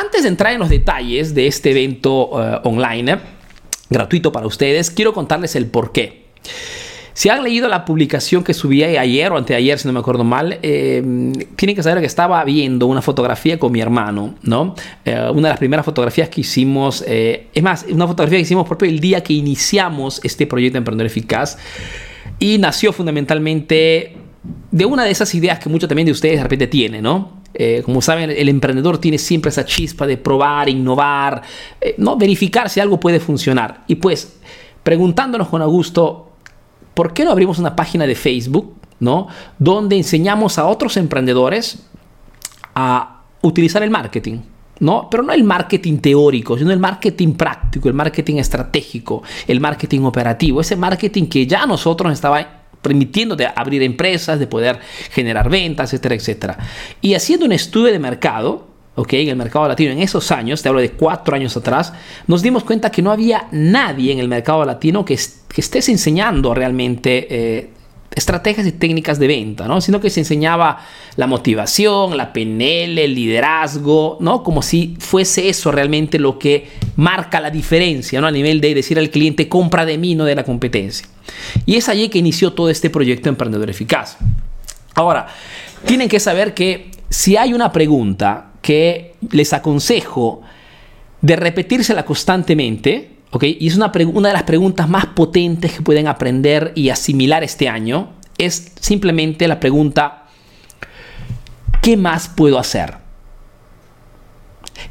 [0.00, 3.18] antes de entrar en los detalles de este evento eh, online,
[3.90, 6.28] gratuito para ustedes, quiero contarles el por qué.
[7.18, 10.60] Si han leído la publicación que subí ayer o anteayer, si no me acuerdo mal,
[10.62, 11.02] eh,
[11.56, 14.76] tienen que saber que estaba viendo una fotografía con mi hermano, ¿no?
[15.04, 18.68] Eh, una de las primeras fotografías que hicimos, eh, es más, una fotografía que hicimos
[18.68, 21.58] propio el día que iniciamos este proyecto Emprendedor Eficaz
[22.38, 24.14] y nació fundamentalmente
[24.70, 27.37] de una de esas ideas que muchos también de ustedes de repente tienen, ¿no?
[27.84, 31.42] Como saben, el emprendedor tiene siempre esa chispa de probar, innovar,
[31.96, 32.16] ¿no?
[32.16, 33.84] verificar si algo puede funcionar.
[33.88, 34.38] Y pues,
[34.82, 36.30] preguntándonos con Augusto,
[36.94, 39.28] ¿por qué no abrimos una página de Facebook, ¿no?
[39.58, 41.86] Donde enseñamos a otros emprendedores
[42.74, 44.38] a utilizar el marketing.
[44.80, 45.08] ¿no?
[45.10, 50.60] Pero no el marketing teórico, sino el marketing práctico, el marketing estratégico, el marketing operativo,
[50.60, 54.78] ese marketing que ya nosotros estaba permitiendo de abrir empresas, de poder
[55.10, 56.58] generar ventas, etcétera, etcétera.
[57.00, 59.12] Y haciendo un estudio de mercado, ¿ok?
[59.14, 61.92] En el mercado latino, en esos años, te hablo de cuatro años atrás,
[62.26, 67.26] nos dimos cuenta que no había nadie en el mercado latino que, estés enseñando realmente
[67.30, 67.70] eh,
[68.18, 69.80] estrategias y técnicas de venta, ¿no?
[69.80, 70.84] Sino que se enseñaba
[71.16, 74.42] la motivación, la PNL, el liderazgo, ¿no?
[74.42, 78.26] Como si fuese eso realmente lo que marca la diferencia, ¿no?
[78.26, 81.06] A nivel de decir al cliente, compra de mí, no de la competencia.
[81.64, 84.18] Y es allí que inició todo este proyecto Emprendedor Eficaz.
[84.94, 85.28] Ahora,
[85.86, 90.42] tienen que saber que si hay una pregunta que les aconsejo
[91.20, 93.44] de repetírsela constantemente, ¿ok?
[93.44, 97.68] Y es una, una de las preguntas más potentes que pueden aprender y asimilar este
[97.68, 100.26] año, es simplemente la pregunta,
[101.82, 102.96] ¿qué más puedo hacer?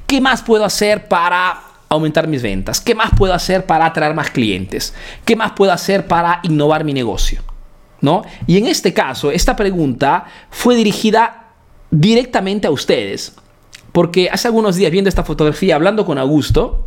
[0.05, 2.81] ¿Qué más puedo hacer para aumentar mis ventas?
[2.81, 4.93] ¿Qué más puedo hacer para atraer más clientes?
[5.25, 7.41] ¿Qué más puedo hacer para innovar mi negocio?
[8.01, 8.23] ¿No?
[8.45, 11.53] Y en este caso, esta pregunta fue dirigida
[11.89, 13.35] directamente a ustedes.
[13.91, 16.85] Porque hace algunos días viendo esta fotografía, hablando con Augusto,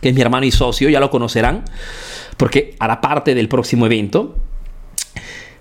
[0.00, 1.64] que es mi hermano y socio, ya lo conocerán,
[2.36, 4.36] porque hará parte del próximo evento,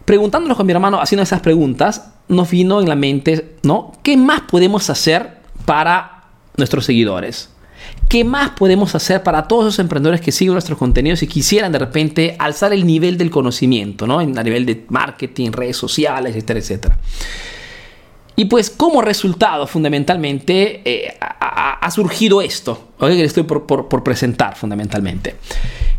[0.05, 3.93] preguntándonos con mi hermano, haciendo esas preguntas, nos vino en la mente, ¿no?
[4.03, 6.23] ¿Qué más podemos hacer para
[6.55, 7.49] nuestros seguidores?
[8.09, 11.79] ¿Qué más podemos hacer para todos los emprendedores que siguen nuestros contenidos y quisieran de
[11.79, 14.19] repente alzar el nivel del conocimiento, ¿no?
[14.19, 16.99] A nivel de marketing, redes sociales, etcétera, etcétera.
[18.39, 24.55] Y pues como resultado, fundamentalmente, eh, ha, surgido esto, que les estoy por, por, presentar
[24.55, 25.35] fundamentalmente.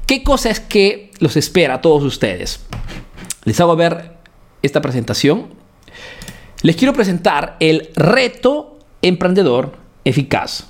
[0.07, 2.61] ¿Qué cosa es que los espera a todos ustedes?
[3.43, 4.13] Les hago ver
[4.63, 5.49] esta presentación.
[6.63, 10.69] Les quiero presentar el reto emprendedor eficaz.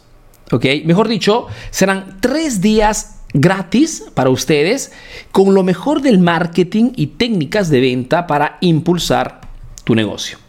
[0.50, 0.64] ¿Ok?
[0.86, 4.90] Mejor dicho, serán tres días gratis para ustedes
[5.32, 9.42] con lo mejor del marketing y técnicas de venta para impulsar
[9.84, 10.47] tu negocio.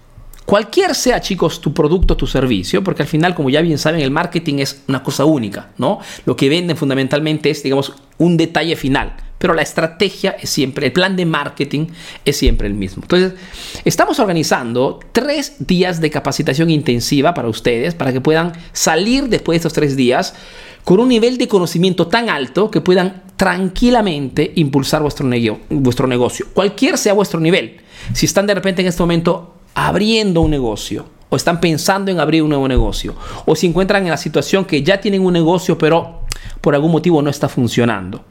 [0.49, 4.09] Cualquier sea, chicos, tu producto, tu servicio, porque al final, como ya bien saben, el
[4.09, 5.99] marketing es una cosa única, ¿no?
[6.25, 10.91] Lo que venden fundamentalmente es, digamos, un detalle final, pero la estrategia es siempre, el
[10.91, 11.85] plan de marketing
[12.25, 13.03] es siempre el mismo.
[13.03, 13.33] Entonces,
[13.85, 19.57] estamos organizando tres días de capacitación intensiva para ustedes, para que puedan salir después de
[19.57, 20.33] estos tres días
[20.83, 25.29] con un nivel de conocimiento tan alto que puedan tranquilamente impulsar vuestro,
[25.69, 27.81] vuestro negocio, cualquier sea vuestro nivel.
[28.13, 32.43] Si están de repente en este momento abriendo un negocio o están pensando en abrir
[32.43, 33.15] un nuevo negocio
[33.45, 36.21] o se encuentran en la situación que ya tienen un negocio pero
[36.61, 38.23] por algún motivo no está funcionando,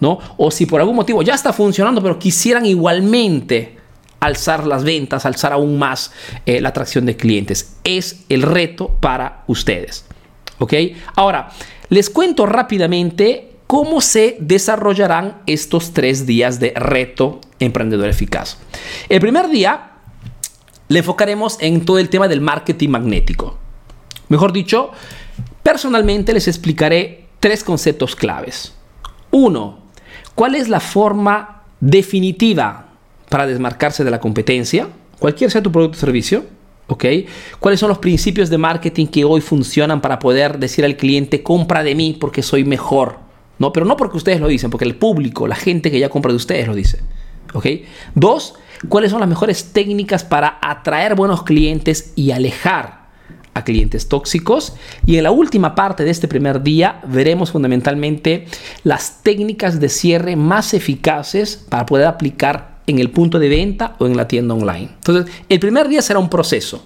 [0.00, 0.18] ¿no?
[0.36, 3.76] O si por algún motivo ya está funcionando pero quisieran igualmente
[4.20, 6.12] alzar las ventas, alzar aún más
[6.46, 7.76] eh, la atracción de clientes.
[7.84, 10.06] Es el reto para ustedes.
[10.58, 10.72] ¿Ok?
[11.14, 11.50] Ahora,
[11.90, 18.58] les cuento rápidamente cómo se desarrollarán estos tres días de reto emprendedor eficaz.
[19.08, 19.93] El primer día
[20.88, 23.56] le enfocaremos en todo el tema del marketing magnético.
[24.28, 24.90] Mejor dicho,
[25.62, 28.74] personalmente les explicaré tres conceptos claves.
[29.30, 29.78] Uno,
[30.34, 32.88] ¿cuál es la forma definitiva
[33.28, 34.88] para desmarcarse de la competencia?
[35.18, 36.44] Cualquier sea tu producto o servicio.
[36.86, 37.04] ¿ok?
[37.60, 41.82] ¿Cuáles son los principios de marketing que hoy funcionan para poder decir al cliente, compra
[41.82, 43.18] de mí porque soy mejor?
[43.58, 46.32] No, pero no porque ustedes lo dicen, porque el público, la gente que ya compra
[46.32, 47.00] de ustedes lo dice.
[47.54, 47.66] ¿Ok?
[48.14, 48.54] Dos,
[48.88, 53.04] cuáles son las mejores técnicas para atraer buenos clientes y alejar
[53.54, 54.74] a clientes tóxicos.
[55.06, 58.46] Y en la última parte de este primer día veremos fundamentalmente
[58.82, 64.06] las técnicas de cierre más eficaces para poder aplicar en el punto de venta o
[64.06, 64.90] en la tienda online.
[64.96, 66.84] Entonces, el primer día será un proceso.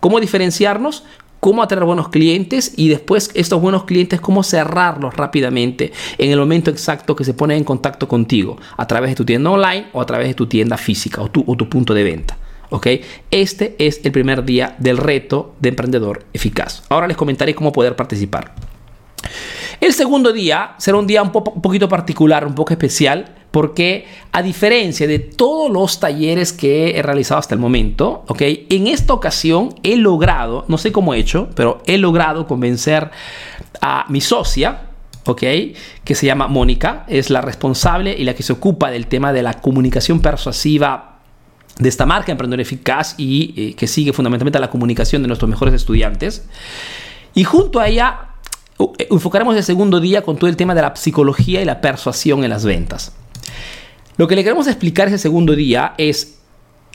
[0.00, 1.04] ¿Cómo diferenciarnos?
[1.40, 6.70] Cómo atraer buenos clientes y después estos buenos clientes, cómo cerrarlos rápidamente en el momento
[6.70, 10.06] exacto que se ponen en contacto contigo, a través de tu tienda online o a
[10.06, 12.36] través de tu tienda física o tu, o tu punto de venta.
[12.70, 12.86] ¿ok?
[13.30, 16.84] Este es el primer día del reto de emprendedor eficaz.
[16.88, 18.54] Ahora les comentaré cómo poder participar.
[19.80, 25.06] El segundo día será un día un, poquito particular, un poco especial, porque a diferencia
[25.06, 28.42] de todos los talleres que he realizado hasta el momento, ¿ok?
[28.68, 33.10] En esta ocasión he logrado, no sé cómo he hecho, pero he logrado convencer
[33.80, 34.82] a mi socia,
[35.24, 35.42] ¿ok?
[36.04, 39.42] Que se llama Mónica, es la responsable y la que se ocupa del tema de
[39.42, 41.18] la comunicación persuasiva
[41.78, 45.74] de esta marca Emprendedor Eficaz y eh, que sigue fundamentalmente la comunicación de nuestros mejores
[45.74, 46.46] estudiantes.
[47.34, 48.18] Y junto a ella
[48.78, 52.44] eh, enfocaremos el segundo día con todo el tema de la psicología y la persuasión
[52.44, 53.14] en las ventas.
[54.20, 56.40] Lo que le queremos explicar ese segundo día es,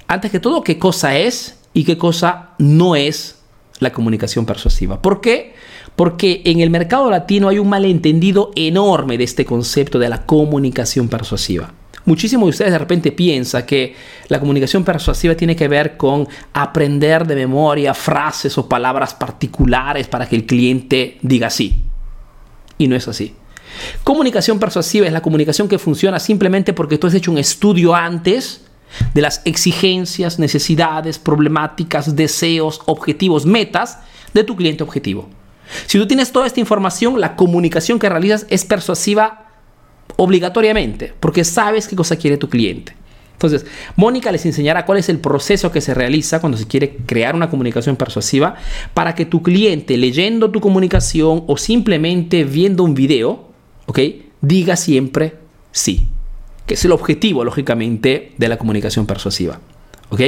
[0.06, 3.40] antes que todo, qué cosa es y qué cosa no es
[3.80, 5.02] la comunicación persuasiva.
[5.02, 5.56] ¿Por qué?
[5.96, 11.08] Porque en el mercado latino hay un malentendido enorme de este concepto de la comunicación
[11.08, 11.74] persuasiva.
[12.06, 13.96] Muchísimos de ustedes de repente piensan que
[14.28, 20.30] la comunicación persuasiva tiene que ver con aprender de memoria frases o palabras particulares para
[20.30, 21.86] que el cliente diga sí.
[22.78, 23.34] Y no es así.
[24.04, 28.62] Comunicación persuasiva es la comunicación que funciona simplemente porque tú has hecho un estudio antes
[29.14, 34.00] de las exigencias, necesidades, problemáticas, deseos, objetivos, metas
[34.34, 35.30] de tu cliente objetivo.
[35.88, 39.46] Si tú tienes toda esta información, la comunicación que realizas es persuasiva
[40.18, 42.96] obligatoriamente, porque sabes qué cosa quiere tu cliente.
[43.34, 43.66] Entonces,
[43.98, 47.50] Mónica les enseñará cuál es el proceso que se realiza cuando se quiere crear una
[47.50, 48.56] comunicación persuasiva
[48.94, 53.55] para que tu cliente, leyendo tu comunicación o simplemente viendo un video,
[53.86, 54.00] ¿ok?
[54.42, 55.36] Diga siempre
[55.72, 56.08] sí,
[56.66, 59.60] que es el objetivo, lógicamente, de la comunicación persuasiva,
[60.10, 60.22] ¿ok?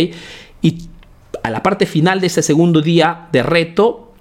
[0.62, 0.90] Y
[1.44, 4.14] a la parte final de este segundo día de reto,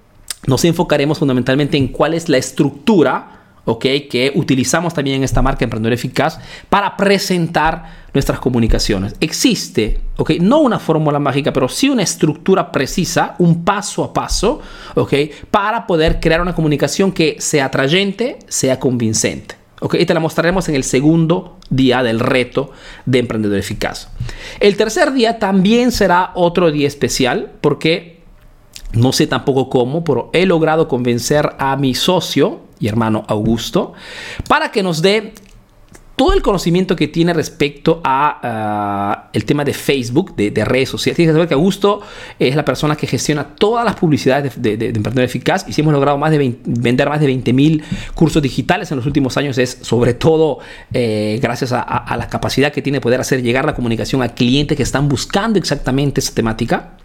[0.47, 3.36] nos enfocaremos fundamentalmente en cuál es la estructura
[3.67, 9.15] que utilizamos también en esta marca Emprendedor Eficaz para presentar nuestras comunicaciones.
[9.21, 10.33] Existe, ¿ok?
[10.41, 14.61] No una fórmula mágica, pero sí una estructura precisa, un paso a paso,
[14.95, 15.13] ¿ok?
[15.51, 19.57] Para poder crear una comunicación que sea atrayente, sea convincente.
[19.81, 19.97] ¿ok?
[19.99, 22.71] Y te la mostraremos en el segundo día del reto
[23.05, 24.09] de Emprendedor Eficaz.
[24.61, 28.17] El tercer día también será otro día especial porque
[28.93, 33.95] no sé tampoco cómo, pero he logrado convencer a mi socio, y hermano Augusto,
[34.49, 35.33] para que nos dé
[36.17, 41.17] todo el conocimiento que tiene respecto a el tema de Facebook, de, redes sociales.
[41.17, 42.01] Tienes que saber que Augusto
[42.39, 45.93] es la persona que gestiona todas las publicidades de, de, Emprendedor Eficaz y si hemos
[45.93, 47.85] logrado más de vender más de 20 mil
[48.15, 50.59] cursos digitales en los últimos años es sobre todo
[50.93, 54.31] eh, gracias a, a, la capacidad que tiene de poder hacer llegar la comunicación a
[54.31, 56.97] clientes que están buscando exactamente esa temática.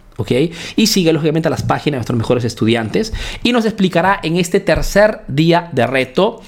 [0.76, 3.12] Y sigue lógicamente las páginas de nuestros mejores estudiantes
[3.42, 6.40] y nos explicará en este tercer día de reto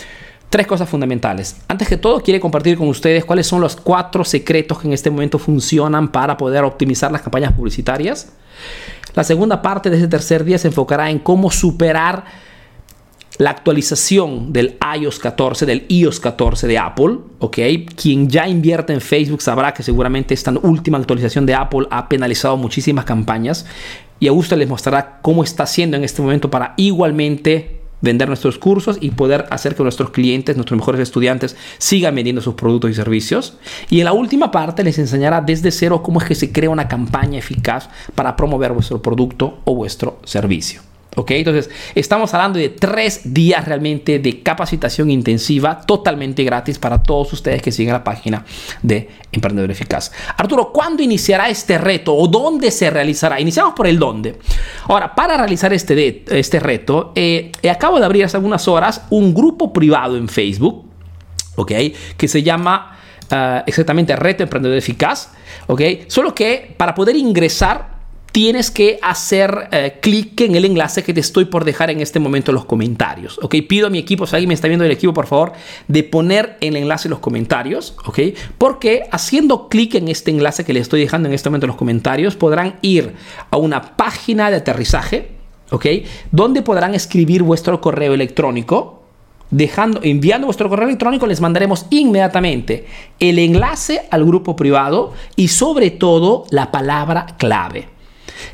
[0.50, 1.56] tres cosas fundamentales.
[1.66, 5.10] Antes que todo, quiere compartir con ustedes cuáles son los cuatro secretos que en este
[5.10, 8.28] momento funcionan para poder optimizar las campañas publicitarias.
[9.14, 12.24] La segunda parte de este tercer día se enfocará en cómo superar
[13.38, 17.58] la actualización del iOS 14, del iOS 14 de Apple, ¿ok?
[17.96, 22.56] Quien ya invierte en Facebook sabrá que seguramente esta última actualización de Apple ha penalizado
[22.56, 23.66] muchísimas campañas
[24.20, 28.98] y Augusto les mostrará cómo está haciendo en este momento para igualmente vender nuestros cursos
[29.00, 33.56] y poder hacer que nuestros clientes, nuestros mejores estudiantes sigan vendiendo sus productos y servicios.
[33.90, 36.86] Y en la última parte les enseñará desde cero cómo es que se crea una
[36.86, 40.93] campaña eficaz para promover vuestro producto o vuestro servicio.
[41.16, 41.30] ¿Ok?
[41.32, 47.62] Entonces, estamos hablando de tres días realmente de capacitación intensiva totalmente gratis para todos ustedes
[47.62, 48.44] que siguen la página
[48.82, 50.12] de Emprendedor Eficaz.
[50.36, 53.40] Arturo, ¿cuándo iniciará este reto o dónde se realizará?
[53.40, 54.36] Iniciamos por el dónde.
[54.88, 59.72] Ahora, para realizar este, este reto, eh, acabo de abrir hace algunas horas un grupo
[59.72, 60.84] privado en Facebook,
[61.56, 61.72] ¿ok?
[62.16, 62.98] Que se llama
[63.30, 65.30] uh, exactamente Reto Emprendedor Eficaz,
[65.68, 65.80] ¿ok?
[66.08, 67.93] Solo que para poder ingresar
[68.34, 72.18] tienes que hacer eh, clic en el enlace que te estoy por dejar en este
[72.18, 73.38] momento en los comentarios.
[73.40, 73.54] ¿ok?
[73.68, 75.52] Pido a mi equipo, si alguien me está viendo del equipo, por favor,
[75.86, 77.94] de poner el enlace en los comentarios.
[78.06, 78.18] ¿ok?
[78.58, 81.76] Porque haciendo clic en este enlace que les estoy dejando en este momento en los
[81.76, 83.14] comentarios, podrán ir
[83.52, 85.28] a una página de aterrizaje.
[85.70, 85.86] ¿ok?
[86.32, 89.04] Donde podrán escribir vuestro correo electrónico
[89.52, 92.84] dejando, enviando vuestro correo electrónico, les mandaremos inmediatamente
[93.20, 97.93] el enlace al grupo privado y sobre todo la palabra clave.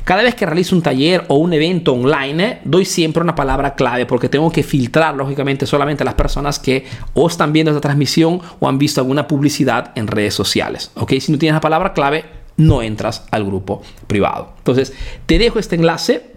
[0.03, 4.05] Cada vez que realizo un taller o un evento online, doy siempre una palabra clave
[4.05, 8.41] porque tengo que filtrar, lógicamente, solamente a las personas que o están viendo esta transmisión
[8.59, 10.91] o han visto alguna publicidad en redes sociales.
[10.95, 11.13] ¿ok?
[11.19, 12.25] Si no tienes la palabra clave,
[12.57, 14.53] no entras al grupo privado.
[14.57, 14.93] Entonces,
[15.25, 16.30] te dejo este enlace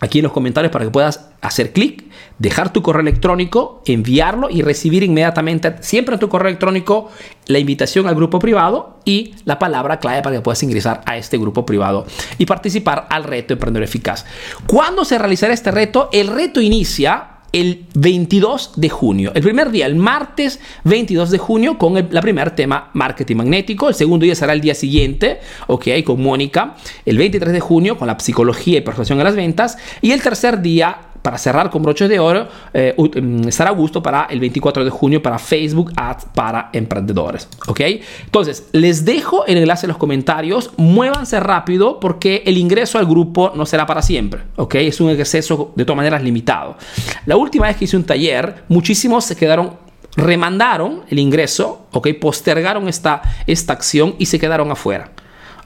[0.00, 2.04] aquí en los comentarios para que puedas hacer clic,
[2.38, 7.10] dejar tu correo electrónico, enviarlo y recibir inmediatamente, siempre en tu correo electrónico,
[7.46, 11.38] la invitación al grupo privado y la palabra clave para que puedas ingresar a este
[11.38, 12.06] grupo privado
[12.38, 14.26] y participar al reto Emprendedor Eficaz.
[14.66, 16.10] ¿Cuándo se realizará este reto?
[16.12, 19.32] El reto inicia el 22 de junio.
[19.34, 23.88] El primer día, el martes 22 de junio, con el la primer tema marketing magnético.
[23.88, 26.76] El segundo día será el día siguiente, ok, con Mónica.
[27.04, 29.78] El 23 de junio, con la psicología y persuasión a las ventas.
[30.00, 34.00] Y el tercer día, para cerrar con broches de oro, eh, mm, estará a gusto
[34.00, 37.48] para el 24 de junio para Facebook Ads para emprendedores.
[37.66, 37.80] ¿Ok?
[38.26, 40.70] Entonces, les dejo el enlace en los comentarios.
[40.76, 44.42] Muévanse rápido porque el ingreso al grupo no será para siempre.
[44.54, 44.76] ¿Ok?
[44.76, 46.76] Es un acceso de todas maneras limitado.
[47.24, 52.08] La última vez que hice un taller, muchísimos se quedaron remandaron el ingreso, ¿ok?
[52.20, 55.10] Postergaron esta, esta acción y se quedaron afuera.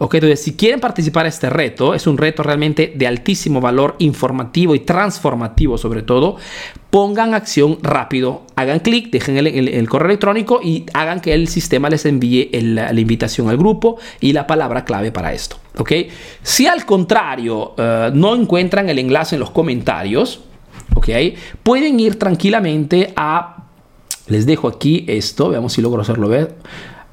[0.03, 3.97] Ok, entonces si quieren participar en este reto, es un reto realmente de altísimo valor
[3.99, 6.37] informativo y transformativo sobre todo,
[6.89, 12.07] pongan acción rápido, hagan clic, dejen el, correo electrónico y hagan que el sistema les
[12.07, 15.59] envíe la invitación al grupo y la palabra clave para esto.
[15.77, 15.93] Ok,
[16.43, 20.41] si al contrario eh, no encuentran el enlace en los comentarios,
[20.95, 21.09] ok,
[21.63, 23.65] pueden ir tranquilamente a,
[24.29, 26.57] les dejo aquí esto, veamos si logro hacerlo ver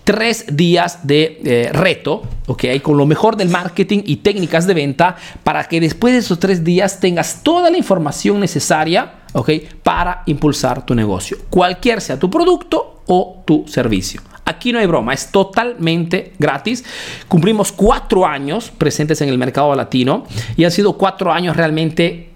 [0.03, 2.65] tres días de eh, reto, ¿ok?
[2.81, 6.63] Con lo mejor del marketing y técnicas de venta para que después de esos tres
[6.63, 9.49] días tengas toda la información necesaria, ¿ok?
[9.83, 14.21] Para impulsar tu negocio, cualquier sea tu producto o tu servicio.
[14.43, 16.83] Aquí no hay broma, es totalmente gratis.
[17.27, 20.25] Cumplimos cuatro años presentes en el mercado latino
[20.57, 22.30] y han sido cuatro años realmente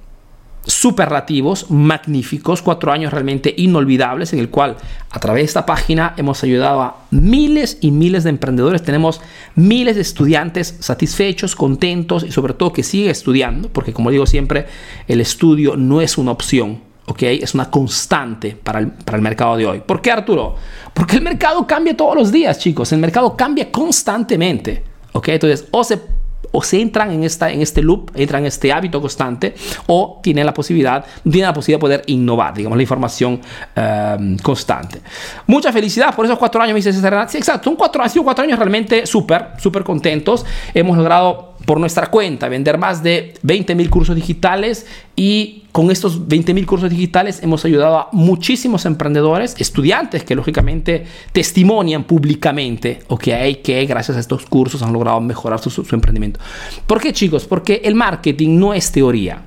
[0.66, 4.78] superlativos, magníficos, cuatro años realmente inolvidables en el cual
[5.10, 9.22] a través de esta página hemos ayudado a miles y miles de emprendedores, tenemos
[9.56, 14.66] miles de estudiantes satisfechos, contentos y sobre todo que sigue estudiando, porque como digo siempre,
[15.08, 17.24] el estudio no es una opción, ¿ok?
[17.24, 19.84] Es una constante para el, para el mercado de hoy.
[19.86, 20.56] ¿Por qué Arturo?
[20.94, 25.30] Porque el mercado cambia todos los días, chicos, el mercado cambia constantemente, ¿ok?
[25.30, 26.15] Entonces, o se
[26.52, 29.56] o se entran en, esta, en este loop, entran en este hábito constante,
[29.88, 33.42] o tienen la posibilidad, tienen la posibilidad de poder innovar, digamos, la información
[33.76, 35.02] eh, constante.
[35.48, 38.24] Mucha felicidad por esos cuatro años, me dice César Sí, exacto, son cuatro, han sido
[38.24, 40.46] cuatro años realmente súper, súper contentos.
[40.74, 46.28] Hemos logrado por nuestra cuenta, vender más de 20 mil cursos digitales y con estos
[46.28, 53.18] 20 mil cursos digitales hemos ayudado a muchísimos emprendedores, estudiantes que lógicamente testimonian públicamente o
[53.18, 56.40] que hay que gracias a estos cursos han logrado mejorar su, su emprendimiento.
[56.88, 57.46] ¿Por qué chicos?
[57.46, 59.44] Porque el marketing no es teoría.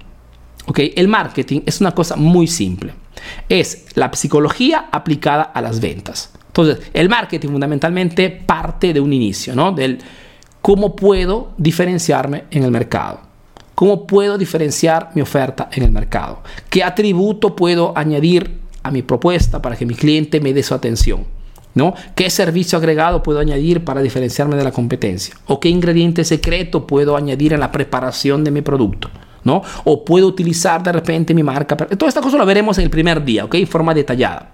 [0.67, 0.81] ¿ok?
[0.97, 2.93] El marketing es una cosa muy simple.
[3.49, 6.33] Es la psicología aplicada a las ventas.
[6.49, 9.73] Entonces, el marketing fundamentalmente parte de un inicio, ¿no?
[9.73, 9.99] Del
[10.69, 13.21] ¿Cómo puedo diferenciarme en el mercado?
[13.75, 16.43] ¿Cómo puedo diferenciar mi oferta en el mercado?
[16.69, 21.25] ¿Qué atributo puedo añadir a mi propuesta para que mi cliente me dé su atención?
[21.75, 21.95] ¿No?
[22.15, 25.35] ¿Qué servicio agregado puedo añadir para diferenciarme de la competencia?
[25.47, 29.09] ¿O qué ingrediente secreto puedo añadir en la preparación de mi producto?
[29.45, 29.63] ¿No?
[29.85, 31.79] O puedo utilizar de repente mi marca.
[31.79, 33.55] Toda esta cosa lo veremos en el primer día, ¿ok?
[33.55, 34.53] En forma detallada.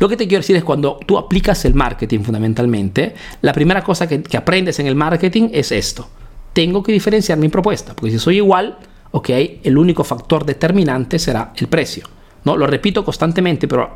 [0.00, 4.06] Lo que te quiero decir es cuando tú aplicas el marketing fundamentalmente, la primera cosa
[4.06, 6.08] que, aprendes en el marketing es esto.
[6.52, 8.78] Tengo que diferenciar mi propuesta, porque si soy igual,
[9.10, 9.30] ok,
[9.62, 12.08] el único factor determinante será el precio.
[12.44, 12.56] ¿no?
[12.56, 13.90] Lo repito constantemente, pero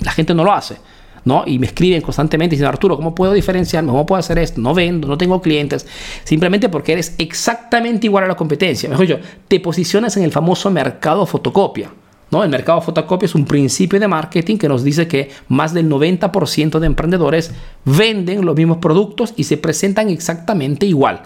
[0.00, 0.76] la gente no lo hace.
[1.24, 1.44] ¿no?
[1.46, 3.90] Y me escriben constantemente diciendo, Arturo, ¿cómo puedo diferenciarme?
[3.90, 4.60] ¿Cómo puedo hacer esto?
[4.60, 5.86] No vendo, no tengo clientes.
[6.24, 8.88] Simplemente porque eres exactamente igual a la competencia.
[8.88, 11.90] Mejor dicho, te posicionas en el famoso mercado fotocopia.
[12.30, 12.44] ¿No?
[12.44, 16.78] El mercado fotocopia es un principio de marketing que nos dice que más del 90%
[16.78, 17.52] de emprendedores
[17.84, 21.22] venden los mismos productos y se presentan exactamente igual.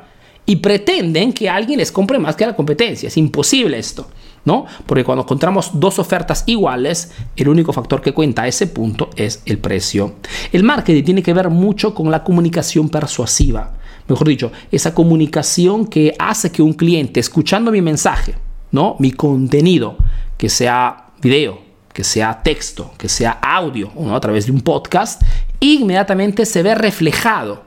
[0.46, 3.06] Y pretenden que alguien les compre más que la competencia.
[3.06, 4.08] Es imposible esto,
[4.44, 4.66] ¿no?
[4.84, 9.42] Porque cuando encontramos dos ofertas iguales, el único factor que cuenta a ese punto es
[9.46, 10.16] el precio.
[10.52, 13.72] El marketing tiene que ver mucho con la comunicación persuasiva.
[14.06, 18.34] mejor dicho, esa comunicación que hace que un cliente, escuchando mi mensaje,
[18.70, 18.96] ¿no?
[18.98, 19.96] Mi contenido,
[20.36, 21.60] que sea video,
[21.92, 24.16] que sea texto, que sea audio, ¿no?
[24.16, 25.22] a través de un podcast,
[25.60, 27.62] inmediatamente se ve reflejado,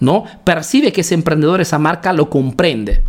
[0.00, 0.24] ¿no?
[0.44, 3.02] Percibe que ese emprendedor, esa marca lo comprende,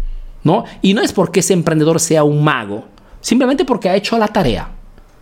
[0.44, 0.66] ¿no?
[0.82, 2.86] Y no es porque ese emprendedor sea un mago,
[3.22, 4.70] simplemente porque ha hecho la tarea.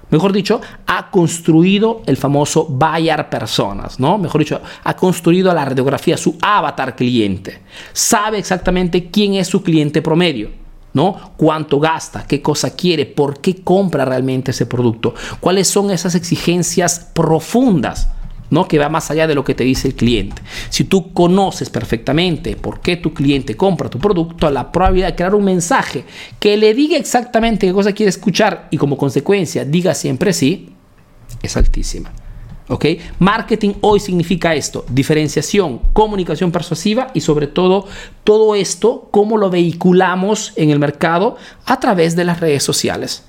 [0.10, 4.18] Mejor dicho, ha construido el famoso buyer personas, ¿no?
[4.18, 7.62] Mejor dicho, ha construido la radiografía, su avatar cliente.
[7.94, 10.61] Sabe exactamente quién es su cliente promedio.
[10.94, 11.34] ¿No?
[11.38, 17.12] Cuánto gasta, qué cosa quiere, por qué compra realmente ese producto, cuáles son esas exigencias
[17.14, 18.10] profundas
[18.52, 18.68] ¿no?
[18.68, 20.42] que va más allá de lo que te dice el cliente.
[20.70, 25.34] Si tú conoces perfectamente por qué tu cliente compra tu producto, la probabilidad de crear
[25.34, 26.04] un mensaje
[26.40, 30.76] que le diga exactamente qué cosa quiere escuchar y como consecuencia diga siempre sí,
[31.42, 32.12] es altísima.
[32.72, 32.86] ¿Ok?
[33.20, 37.86] Marketing hoy significa esto, diferenciación, comunicación persuasiva y sobre todo
[38.24, 41.36] todo esto, cómo lo vehiculamos en el mercado
[41.66, 43.25] a través de las redes sociales.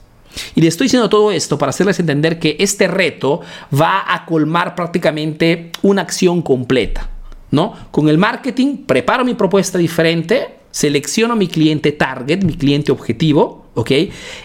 [0.54, 3.40] Y le estoy diciendo todo esto para hacerles entender que este reto
[3.74, 7.10] va a colmar prácticamente una acción completa.
[7.50, 7.74] ¿no?
[7.90, 13.90] Con el marketing preparo mi propuesta diferente, selecciono mi cliente target, mi cliente objetivo, ¿ok?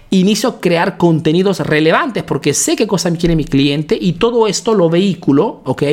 [0.09, 4.73] Inicio a crear contenidos relevantes porque sé qué cosa quiere mi cliente y todo esto
[4.73, 5.83] lo vehículo, ¿ok?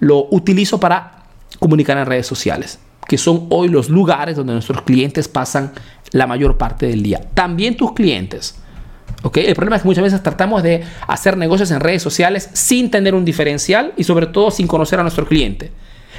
[0.00, 1.24] Lo utilizo para
[1.58, 5.72] comunicar en redes sociales, que son hoy los lugares donde nuestros clientes pasan
[6.12, 7.20] la mayor parte del día.
[7.34, 8.56] También tus clientes
[9.34, 13.14] el problema es que muchas veces tratamos de hacer negocios en redes sociales sin tener
[13.14, 15.70] un diferencial y sobre todo sin conocer a nuestro cliente.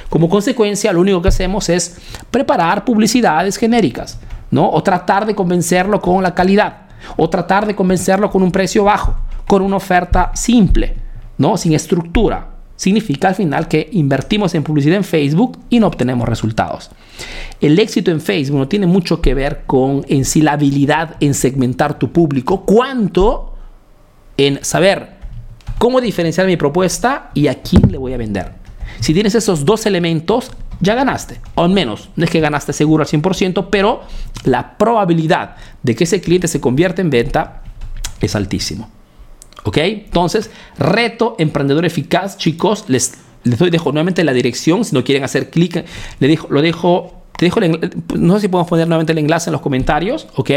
[0.08, 1.96] Como consecuencia, lo único que hacemos es
[2.30, 4.18] preparar publicidades genéricas,
[4.54, 4.70] ¿no?
[4.70, 9.16] O tratar de convencerlo con la calidad, o tratar de convencerlo con un precio bajo,
[9.48, 10.94] con una oferta simple,
[11.36, 11.56] ¿no?
[11.56, 16.90] Sin estructura significa al final que invertimos en publicidad en Facebook y no obtenemos resultados.
[17.60, 21.34] El éxito en Facebook no tiene mucho que ver con en sí la habilidad en
[21.34, 23.54] segmentar tu público, cuanto
[24.36, 25.14] en saber
[25.78, 28.52] cómo diferenciar mi propuesta y a quién le voy a vender.
[29.00, 33.02] Si tienes esos dos elementos, ya ganaste, o al menos, no es que ganaste seguro
[33.02, 34.02] al 100%, pero
[34.44, 37.62] la probabilidad de que ese cliente se convierta en venta
[38.20, 38.90] es altísimo.
[39.64, 39.78] ¿Ok?
[39.78, 43.14] Entonces, reto emprendedor eficaz, chicos, les,
[43.44, 45.84] les doy, dejo nuevamente la dirección, si no quieren hacer clic,
[46.18, 47.60] le dejo, lo dejo, te dejo,
[48.14, 50.50] no sé si podemos poner nuevamente el enlace en los comentarios, ¿ok?